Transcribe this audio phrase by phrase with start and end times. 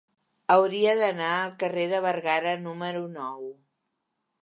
[0.55, 3.41] Hauria d'anar al carrer de Bergara número nou.